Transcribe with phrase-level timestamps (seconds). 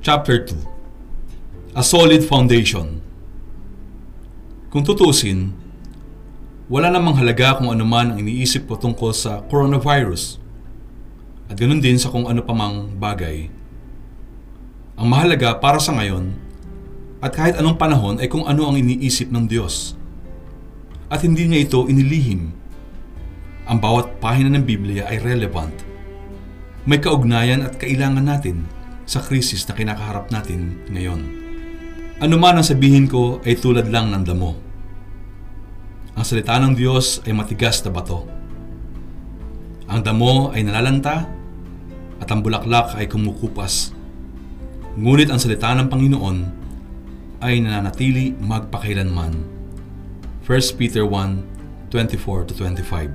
[0.00, 3.04] Chapter 2 A Solid Foundation
[4.72, 5.52] Kung tutusin,
[6.72, 10.40] wala namang halaga kung ano man ang iniisip ko tungkol sa coronavirus
[11.52, 13.52] at ganoon din sa kung ano pa mang bagay.
[14.96, 16.32] Ang mahalaga para sa ngayon
[17.20, 20.00] at kahit anong panahon ay kung ano ang iniisip ng Diyos.
[21.12, 22.56] At hindi niya ito inilihim.
[23.68, 25.76] Ang bawat pahina ng Biblia ay relevant.
[26.88, 28.79] May kaugnayan at kailangan natin
[29.10, 31.18] sa krisis na kinakaharap natin ngayon.
[32.22, 34.54] Ano man ang sabihin ko ay tulad lang ng damo.
[36.14, 38.22] Ang salita ng Diyos ay matigas na bato.
[39.90, 41.26] Ang damo ay nalalanta
[42.22, 43.90] at ang bulaklak ay kumukupas.
[44.94, 46.38] Ngunit ang salita ng Panginoon
[47.42, 49.34] ay nananatili magpakailanman.
[50.46, 53.10] 1 Peter 1, 24-25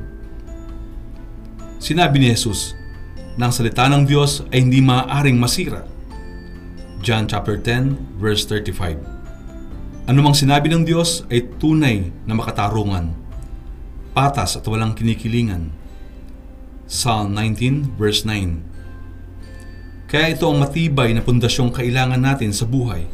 [1.80, 2.76] Sinabi ni Jesus,
[3.36, 5.84] ng salita ng Diyos ay hindi maaaring masira.
[7.04, 10.08] John chapter 10 verse 35.
[10.08, 13.12] Ano mang sinabi ng Diyos ay tunay na makatarungan,
[14.16, 15.76] patas at walang kinikilingan.
[16.88, 20.08] Psalm 19 verse 9.
[20.08, 23.10] Kaya ito ang matibay na pundasyong kailangan natin sa buhay.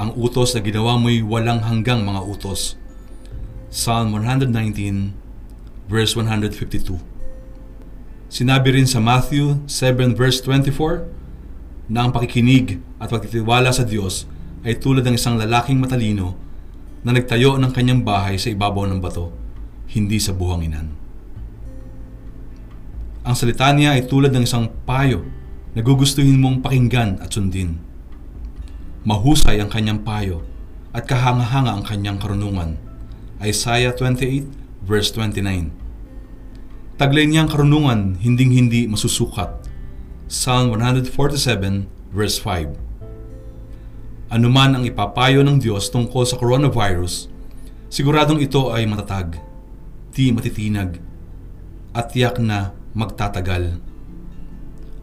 [0.00, 2.80] Ang utos na ginawa mo'y walang hanggang mga utos.
[3.68, 5.14] Psalm 119
[5.86, 7.09] verse 152.
[8.30, 14.30] Sinabi rin sa Matthew 7 verse 24 na ang pakikinig at pagtitiwala sa Diyos
[14.62, 16.38] ay tulad ng isang lalaking matalino
[17.02, 19.34] na nagtayo ng kanyang bahay sa ibabaw ng bato,
[19.90, 20.94] hindi sa buhanginan.
[23.26, 25.26] Ang salita niya ay tulad ng isang payo
[25.74, 27.82] na gugustuhin mong pakinggan at sundin.
[29.02, 30.46] Mahusay ang kanyang payo
[30.94, 32.78] at kahanga-hanga ang kanyang karunungan.
[33.42, 35.79] Isaiah 28 verse 29
[37.00, 39.48] Taglay niyang karunungan hinding-hindi masusukat.
[40.28, 42.76] Psalm 147 verse 5
[44.28, 47.32] Ano man ang ipapayo ng Diyos tungkol sa coronavirus,
[47.88, 49.40] siguradong ito ay matatag,
[50.12, 51.00] di matitinag,
[51.96, 53.80] at tiyak na magtatagal.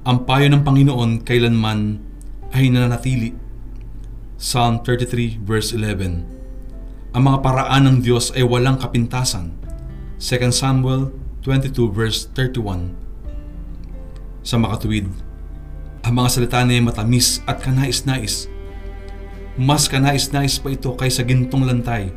[0.05, 1.97] Ang payo ng Panginoon kailanman
[2.53, 3.33] ay nananatili.
[4.37, 9.49] Psalm 33 verse 11 Ang mga paraan ng Diyos ay walang kapintasan.
[10.21, 12.91] 2 Samuel 22 verse 31
[14.43, 15.07] Sa makatuwid,
[16.03, 18.51] ang mga salita niya matamis at kanais-nais.
[19.55, 22.11] Mas kanais-nais pa ito kaysa gintong lantay.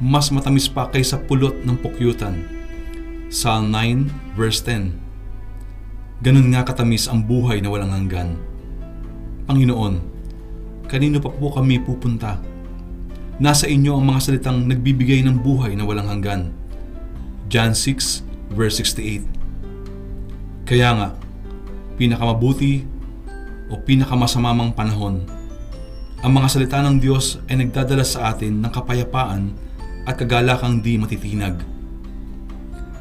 [0.00, 2.48] Mas matamis pa kaysa pulot ng pukyutan.
[3.28, 4.96] Psalm 9 verse 10
[6.24, 8.40] Ganun nga katamis ang buhay na walang hanggan.
[9.44, 10.00] Panginoon,
[10.88, 12.40] kanino pa po kami pupunta?
[13.36, 16.61] Nasa inyo ang mga salitang nagbibigay ng buhay na walang hanggan.
[17.52, 20.64] John 6 verse 68.
[20.64, 21.08] Kaya nga,
[22.00, 22.88] pinakamabuti
[23.68, 25.20] o pinakamasamamang panahon,
[26.24, 29.52] ang mga salita ng Diyos ay nagdadala sa atin ng kapayapaan
[30.08, 31.60] at kagalakang di matitinag.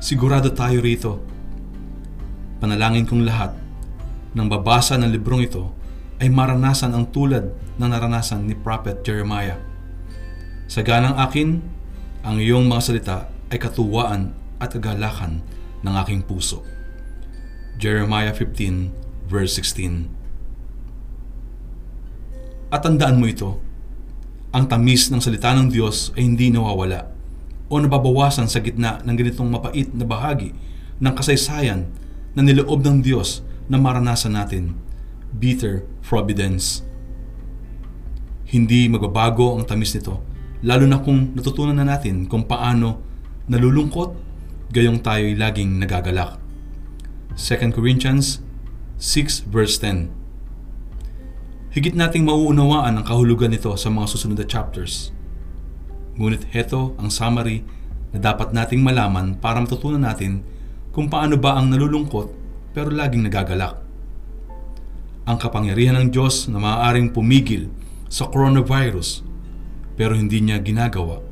[0.03, 1.23] Sigurado tayo rito.
[2.59, 3.55] Panalangin kong lahat
[4.35, 5.71] ng babasa ng librong ito
[6.19, 9.63] ay maranasan ang tulad ng naranasan ni Prophet Jeremiah.
[10.67, 11.63] Sa ganang akin,
[12.27, 15.41] ang iyong mga salita ay katuwaan at kagalakan
[15.81, 16.61] ng aking puso.
[17.81, 18.93] Jeremiah 15
[19.25, 20.05] verse 16
[22.69, 23.57] At tandaan mo ito,
[24.53, 27.09] ang tamis ng salita ng Diyos ay hindi nawawala
[27.71, 30.51] o nababawasan sa gitna ng ganitong mapait na bahagi
[30.99, 31.87] ng kasaysayan
[32.35, 34.75] na niloob ng Diyos na maranasan natin,
[35.31, 36.83] bitter providence.
[38.51, 40.19] Hindi magbabago ang tamis nito,
[40.61, 42.99] lalo na kung natutunan na natin kung paano
[43.47, 44.30] nalulungkot
[44.71, 46.39] gayong tayo'y laging nagagalak.
[47.35, 48.39] 2 Corinthians
[48.95, 50.07] 6 verse 10
[51.75, 55.11] Higit nating mauunawaan ang kahulugan nito sa mga susunod na chapters.
[56.15, 57.63] Ngunit heto ang summary
[58.15, 60.43] na dapat nating malaman para matutunan natin
[60.91, 62.27] kung paano ba ang nalulungkot
[62.71, 63.75] pero laging nagagalak.
[65.27, 67.71] Ang kapangyarihan ng Diyos na maaaring pumigil
[68.11, 69.23] sa coronavirus
[69.99, 71.23] pero hindi niya ginagawa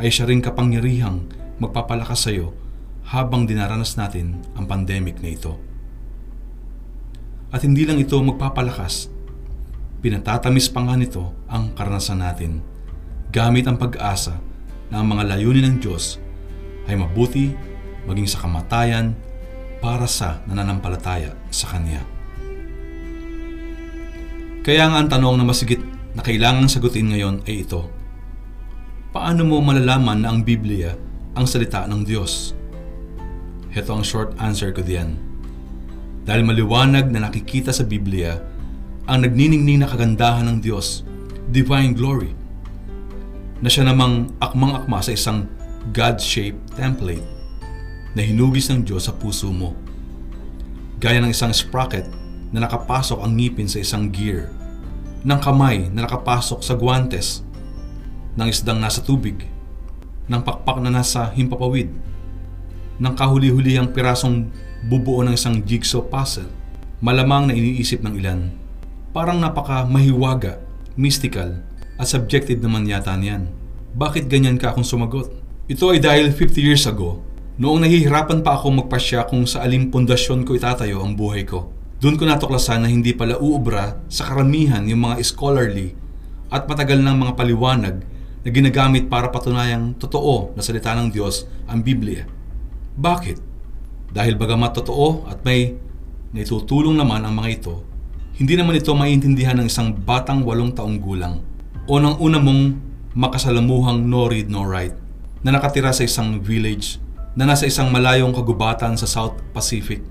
[0.00, 1.28] ay siya ring kapangyarihang
[1.60, 2.63] magpapalakas sa iyo
[3.04, 5.60] habang dinaranas natin ang pandemic na ito.
[7.52, 9.12] At hindi lang ito magpapalakas,
[10.00, 12.52] pinatatamis pa nga nito ang karanasan natin
[13.34, 14.38] gamit ang pag-asa
[14.88, 16.22] na ang mga layunin ng Diyos
[16.86, 17.50] ay mabuti
[18.06, 19.16] maging sa kamatayan
[19.82, 22.00] para sa nananampalataya sa Kanya.
[24.64, 25.82] Kaya nga ang tanong na masigit
[26.16, 27.84] na kailangang sagutin ngayon ay ito.
[29.12, 30.96] Paano mo malalaman na ang Biblia
[31.36, 32.56] ang salita ng Diyos?
[33.74, 35.18] Ito ang short answer ko diyan.
[36.22, 38.38] Dahil maliwanag na nakikita sa Biblia
[39.10, 41.02] ang nagniningning na kagandahan ng Diyos,
[41.50, 42.30] divine glory,
[43.58, 45.50] na siya namang akmang-akma sa isang
[45.90, 47.26] God-shaped template
[48.14, 49.74] na hinugis ng Diyos sa puso mo.
[51.02, 52.06] Gaya ng isang sprocket
[52.54, 54.54] na nakapasok ang ngipin sa isang gear,
[55.26, 57.42] ng kamay na nakapasok sa guantes,
[58.38, 59.42] ng isdang nasa tubig,
[60.30, 61.90] ng pakpak na nasa himpapawid,
[63.00, 64.50] ng kahuli-hulihang pirasong
[64.86, 66.50] bubuo ng isang jigsaw puzzle,
[67.00, 68.40] malamang na iniisip ng ilan.
[69.14, 70.60] Parang napaka mahiwaga,
[70.98, 71.62] mystical,
[71.98, 73.50] at subjective naman yata niyan.
[73.94, 75.30] Bakit ganyan ka akong sumagot?
[75.70, 77.22] Ito ay dahil 50 years ago,
[77.56, 81.70] noong nahihirapan pa ako magpasya kung sa aling pundasyon ko itatayo ang buhay ko.
[82.02, 85.94] Doon ko natuklasan na hindi pala uubra sa karamihan yung mga scholarly
[86.52, 87.96] at matagal ng mga paliwanag
[88.44, 92.28] na ginagamit para patunayang totoo na salita ng Diyos ang Biblia.
[92.94, 93.38] Bakit?
[94.14, 95.74] Dahil bagamat totoo at may
[96.30, 97.82] naitutulong naman ang mga ito,
[98.38, 101.42] hindi naman ito maiintindihan ng isang batang walong taong gulang
[101.90, 102.62] o ng una mong
[103.14, 104.94] makasalamuhang no read no write
[105.42, 106.98] na nakatira sa isang village
[107.34, 110.02] na nasa isang malayong kagubatan sa South Pacific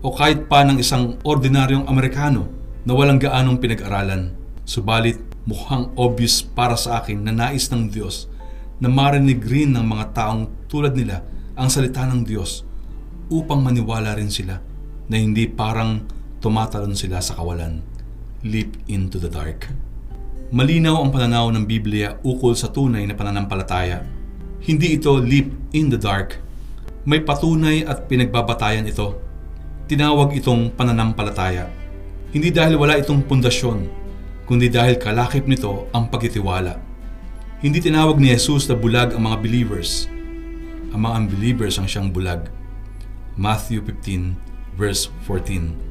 [0.00, 2.48] o kahit pa ng isang ordinaryong Amerikano
[2.88, 4.32] na walang gaanong pinag-aralan.
[4.64, 8.32] Subalit, mukhang obvious para sa akin na nais ng Diyos
[8.80, 11.20] na marinig rin ng mga taong tulad nila
[11.56, 12.62] ang salita ng Diyos
[13.30, 14.58] upang maniwala rin sila
[15.10, 16.06] na hindi parang
[16.42, 17.82] tumatalon sila sa kawalan.
[18.46, 19.70] Leap into the dark.
[20.50, 24.02] Malinaw ang pananaw ng Biblia ukol sa tunay na pananampalataya.
[24.66, 26.42] Hindi ito leap in the dark.
[27.06, 29.14] May patunay at pinagbabatayan ito.
[29.86, 31.70] Tinawag itong pananampalataya.
[32.30, 33.78] Hindi dahil wala itong pundasyon,
[34.46, 36.78] kundi dahil kalakip nito ang pagtitiwala.
[37.62, 40.10] Hindi tinawag ni Jesus na bulag ang mga believers.
[40.90, 42.50] Ang mga unbelievers ang siyang bulag.
[43.38, 45.90] Matthew 15 verse 14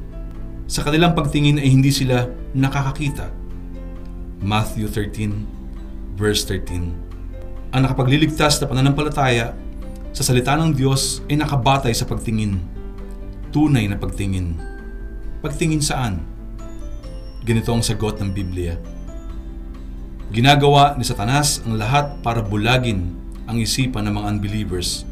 [0.70, 3.26] sa kanilang pagtingin ay hindi sila nakakakita.
[4.38, 7.74] Matthew 13, verse 13.
[7.74, 9.50] Ang nakapagliligtas na pananampalataya
[10.14, 12.62] sa salita ng Diyos ay nakabatay sa pagtingin.
[13.50, 14.62] Tunay na pagtingin.
[15.42, 16.22] Pagtingin saan?
[17.42, 18.78] Ganito ang sagot ng Biblia.
[20.30, 23.19] Ginagawa ni Satanas ang lahat para bulagin
[23.50, 25.02] ang isipan ng mga unbelievers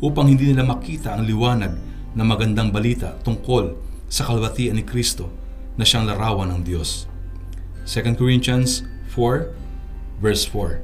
[0.00, 1.76] upang hindi nila makita ang liwanag
[2.16, 3.76] ng magandang balita tungkol
[4.08, 5.28] sa kalwatian ni Kristo
[5.76, 7.04] na siyang larawan ng Diyos.
[7.84, 9.52] 2 Corinthians 4
[10.24, 10.80] verse 4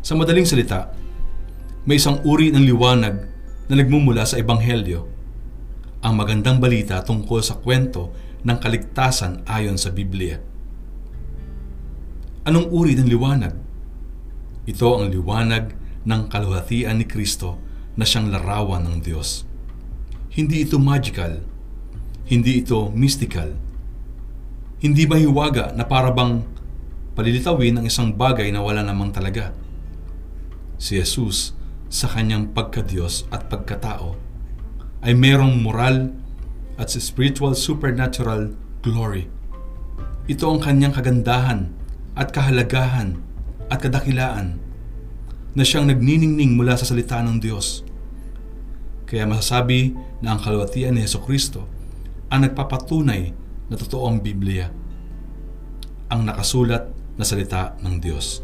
[0.00, 0.96] Sa madaling salita,
[1.84, 3.16] may isang uri ng liwanag
[3.68, 5.04] na nagmumula sa Ebanghelyo,
[6.04, 8.12] ang magandang balita tungkol sa kwento
[8.44, 10.36] ng kaligtasan ayon sa Biblia.
[12.44, 13.73] Anong uri ng liwanag?
[14.64, 15.76] Ito ang liwanag
[16.08, 17.60] ng kalwatian ni Kristo
[18.00, 19.44] na siyang larawan ng Diyos.
[20.32, 21.44] Hindi ito magical.
[22.24, 23.52] Hindi ito mystical.
[24.80, 26.48] Hindi mahiwaga na parabang
[27.12, 29.52] palilitawin ang isang bagay na wala namang talaga.
[30.80, 31.52] Si Jesus,
[31.92, 34.18] sa kanyang pagkadiyos at pagkatao,
[35.04, 36.16] ay merong moral
[36.80, 39.30] at spiritual supernatural glory.
[40.26, 41.70] Ito ang kanyang kagandahan
[42.16, 43.20] at kahalagahan
[43.68, 44.60] at kadakilaan
[45.54, 47.84] na siyang nagniningning mula sa salita ng Diyos
[49.04, 49.94] kaya masasabi
[50.24, 51.68] na ang kalwatian ni Yeso Kristo
[52.32, 53.22] ang nagpapatunay
[53.70, 54.66] na totoo ang Biblia,
[56.10, 58.42] ang nakasulat na salita ng Diyos.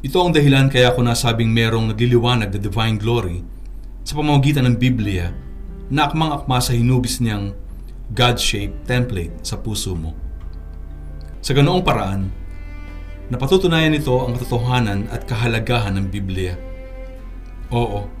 [0.00, 3.42] Ito ang dahilan kaya ako nasabing merong nagliliwanag na divine glory
[4.06, 5.34] sa pamamagitan ng Biblia
[5.90, 7.52] na akmang-akma sa hinubis niyang
[8.14, 10.16] God-shaped template sa puso mo.
[11.44, 12.30] Sa ganoong paraan,
[13.28, 16.56] napatutunayan nito ang katotohanan at kahalagahan ng Biblia.
[17.68, 18.18] Oo,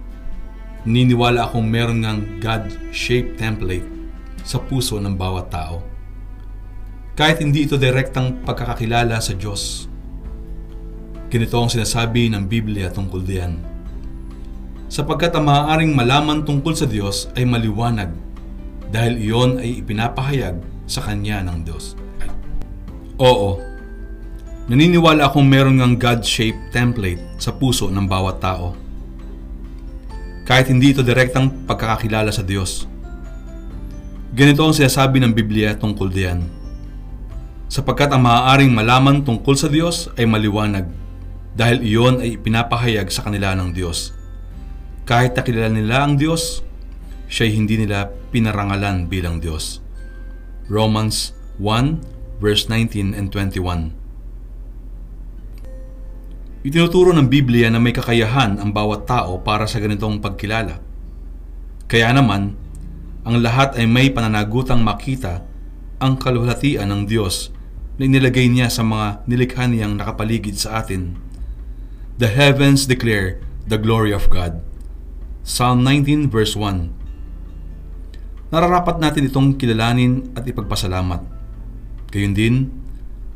[0.88, 3.84] Niniwala akong meron ngang God-shaped template
[4.40, 5.82] sa puso ng bawat tao.
[7.18, 9.90] Kahit hindi ito direktang pagkakakilala sa Diyos.
[11.28, 13.52] Ganito ang sinasabi ng Biblia tungkol diyan.
[14.88, 18.08] Sapagkat ang maaaring malaman tungkol sa Diyos ay maliwanag
[18.88, 20.56] dahil iyon ay ipinapahayag
[20.88, 21.98] sa Kanya ng Diyos.
[23.20, 23.60] Oo,
[24.68, 28.76] naniniwala akong meron ngang God-shaped template sa puso ng bawat tao
[30.48, 32.88] kahit hindi ito direktang pagkakakilala sa Diyos.
[34.32, 36.40] Ganito ang sinasabi ng Biblia tungkol diyan.
[37.68, 40.88] Sapagkat ang maaaring malaman tungkol sa Diyos ay maliwanag
[41.52, 44.16] dahil iyon ay pinapahayag sa kanila ng Diyos.
[45.04, 46.64] Kahit nakilala nila ang Diyos,
[47.28, 49.84] siya'y hindi nila pinarangalan bilang Diyos.
[50.72, 53.97] Romans 1 verse 19 and 21
[56.66, 60.82] Itinuturo ng Biblia na may kakayahan ang bawat tao para sa ganitong pagkilala.
[61.86, 62.58] Kaya naman,
[63.28, 65.44] Ang lahat ay may pananagutang makita
[66.00, 67.52] ang kaluhalatian ng Diyos
[68.00, 71.20] na inilagay niya sa mga nilikha niyang nakapaligid sa atin.
[72.16, 73.36] The heavens declare
[73.68, 74.64] the glory of God.
[75.44, 81.20] Psalm 19 verse 1 Nararapat natin itong kilalanin at ipagpasalamat.
[82.08, 82.72] Gayun din,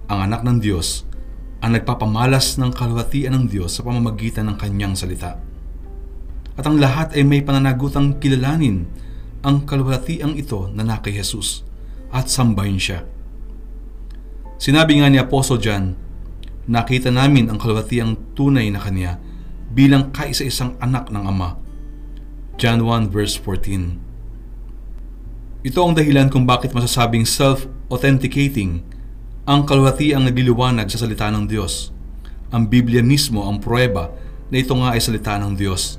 [0.09, 1.05] ang anak ng Diyos
[1.63, 5.39] ang nagpapamalas ng kaluhatian ng Diyos sa pamamagitan ng kanyang salita.
[6.59, 8.91] At ang lahat ay may pananagutang kilalanin
[9.47, 11.63] ang kaluhatiang ito na na kay Jesus
[12.11, 13.07] at sambahin siya.
[14.59, 15.95] Sinabi nga ni Apostle John,
[16.67, 19.23] nakita namin ang kaluhatiang tunay na kanya
[19.71, 21.57] bilang kaisa-isang anak ng Ama.
[22.61, 24.13] John 1 verse 14
[25.63, 28.83] ito ang dahilan kung bakit masasabing self-authenticating
[29.43, 31.91] ang kalwati ang nagliliwanag sa salita ng Diyos.
[32.55, 34.07] Ang Biblia mismo ang pruweba
[34.55, 35.99] na ito nga ay salita ng Diyos.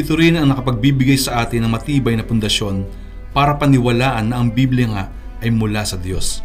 [0.00, 2.88] Ito rin ang nakapagbibigay sa atin ng matibay na pundasyon
[3.36, 5.04] para paniwalaan na ang Biblia nga
[5.44, 6.40] ay mula sa Diyos.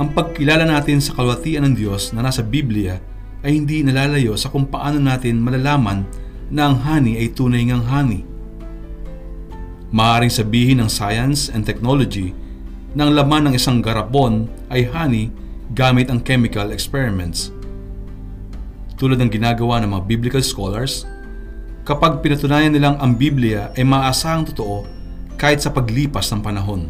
[0.00, 2.96] Ang pagkilala natin sa kalwatian ng Diyos na nasa Biblia
[3.44, 6.08] ay hindi nalalayo sa kung paano natin malalaman
[6.48, 8.24] na ang hani ay tunay ngang hani
[9.92, 12.32] Maaring sabihin ng science and technology
[13.00, 15.32] ang laman ng isang garapon ay honey
[15.72, 17.48] gamit ang chemical experiments.
[19.00, 21.08] Tulad ng ginagawa ng mga biblical scholars,
[21.82, 24.86] kapag pinatunayan nilang ang Biblia ay maaasahang totoo
[25.40, 26.86] kahit sa paglipas ng panahon.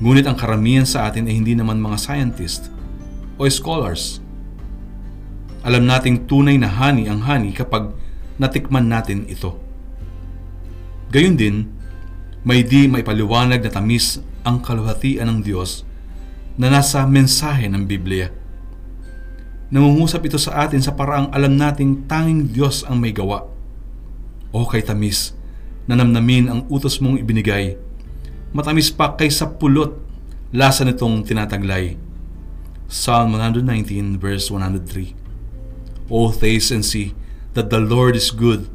[0.00, 2.70] Ngunit ang karamihan sa atin ay hindi naman mga scientist
[3.36, 4.22] o scholars.
[5.66, 7.92] Alam nating tunay na honey ang honey kapag
[8.38, 9.58] natikman natin ito.
[11.14, 11.73] Gayun din,
[12.44, 15.82] may di maipaliwanag na tamis ang kaluhatian ng Diyos
[16.60, 18.28] na nasa mensahe ng Biblia.
[19.72, 23.48] Nangungusap ito sa atin sa paraang alam nating tanging Diyos ang may gawa.
[24.52, 25.32] O kay tamis,
[25.88, 27.80] nanamnamin ang utos mong ibinigay.
[28.54, 29.98] Matamis pa kaysa pulot,
[30.54, 31.98] lasa nitong tinataglay.
[32.84, 35.16] Psalm 119 verse 103
[36.12, 37.16] O taste and see
[37.56, 38.68] that the Lord is good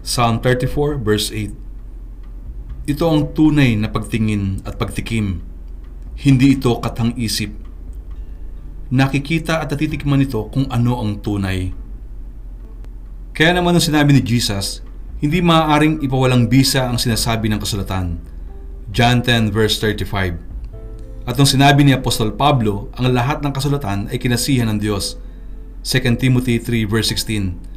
[0.00, 1.63] Psalm 34 verse 8
[2.84, 5.40] Ito ang tunay na pagtingin at pagtikim.
[6.20, 7.52] Hindi ito katang-isip.
[8.92, 11.72] Nakikita at natitikman nito kung ano ang tunay.
[13.32, 14.84] Kaya naman nung sinabi ni Jesus,
[15.18, 18.20] hindi maaaring ipawalang bisa ang sinasabi ng kasulatan.
[18.92, 24.20] John 10 verse 35 At nung sinabi ni Apostol Pablo, ang lahat ng kasulatan ay
[24.20, 25.16] kinasihan ng Diyos.
[25.82, 27.74] 2 Timothy 3 verse 16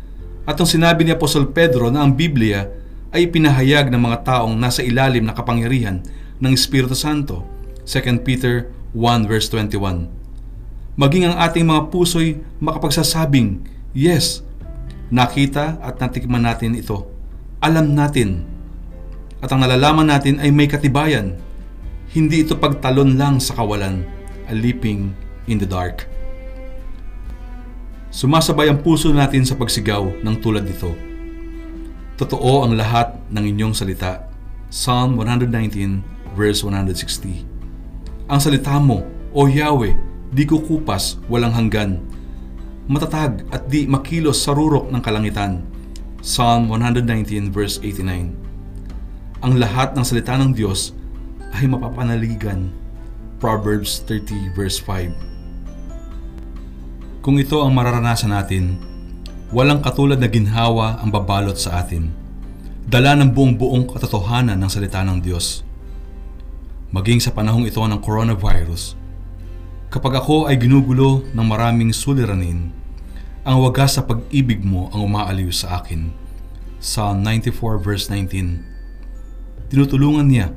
[0.48, 2.72] at ang sinabi ni Apostol Pedro na ang Biblia
[3.12, 6.04] ay pinahayag ng mga taong nasa ilalim na kapangyarihan
[6.44, 7.46] ng Espiritu Santo,
[7.88, 10.12] 2 Peter 1 verse 21.
[10.98, 14.42] Maging ang ating mga puso'y makapagsasabing, Yes,
[15.14, 17.06] nakita at natikman natin ito.
[17.64, 18.44] Alam natin.
[19.40, 21.38] At ang nalalaman natin ay may katibayan.
[22.12, 24.02] Hindi ito pagtalon lang sa kawalan,
[24.50, 25.14] a leaping
[25.46, 26.10] in the dark.
[28.10, 31.07] Sumasabay ang puso natin sa pagsigaw ng tulad nito.
[32.18, 34.26] Totoo ang lahat ng inyong salita.
[34.74, 36.02] Psalm 119
[36.34, 37.46] verse 160
[38.28, 39.06] Ang salita mo,
[39.38, 39.94] O Yahweh,
[40.34, 42.02] di kukupas, walang hanggan.
[42.90, 45.62] Matatag at di makilos sa rurok ng kalangitan.
[46.26, 48.34] Psalm 119 verse 89
[49.46, 50.98] Ang lahat ng salita ng Diyos
[51.54, 52.74] ay mapapanaligan.
[53.38, 55.38] Proverbs 30 verse 5
[57.28, 58.80] kung ito ang mararanasan natin,
[59.48, 62.12] walang katulad na ginhawa ang babalot sa atin.
[62.88, 65.63] Dala ng buong buong katotohanan ng salita ng Diyos.
[66.92, 68.96] Maging sa panahong ito ng coronavirus,
[69.92, 72.72] kapag ako ay ginugulo ng maraming suliranin,
[73.48, 76.12] ang wagas sa pag-ibig mo ang umaaliw sa akin.
[76.84, 80.48] Psalm 94 verse 19 Tinutulungan niya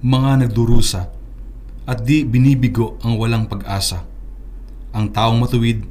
[0.00, 1.12] mga nagdurusa
[1.84, 4.04] at di binibigo ang walang pag-asa.
[4.96, 5.84] Ang taong matuwid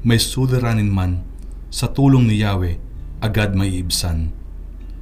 [0.00, 1.29] may suliranin man,
[1.70, 2.82] sa tulong ni Yahweh,
[3.22, 4.34] agad may ibsan.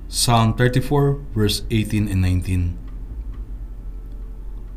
[0.08, 2.88] Psalm 34 verse 18 and 19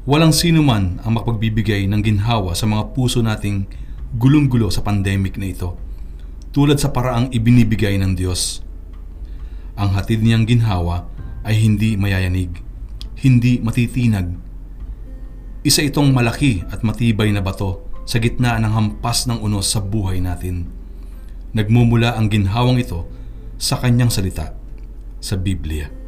[0.03, 3.69] Walang sino man ang makapagbibigay ng ginhawa sa mga puso nating
[4.17, 5.77] gulong-gulo sa pandemic na ito,
[6.51, 8.65] tulad sa paraang ibinibigay ng Diyos.
[9.77, 11.05] Ang hatid niyang ginhawa
[11.45, 12.59] ay hindi mayayanig,
[13.21, 14.35] hindi matitinag.
[15.61, 20.17] Isa itong malaki at matibay na bato sa gitna ng hampas ng unos sa buhay
[20.17, 20.80] natin.
[21.51, 23.07] Nagmumula ang ginhawang ito
[23.59, 24.55] sa kanyang salita
[25.19, 26.00] sa Biblia.